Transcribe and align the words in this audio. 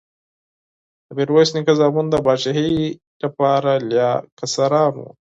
د 1.05 1.09
میرویس 1.17 1.49
نیکه 1.55 1.73
زامن 1.79 2.05
د 2.09 2.15
پاچاهۍ 2.25 2.73
لپاره 3.23 3.71
لا 3.95 4.09
کشران 4.37 4.93
وو. 4.99 5.09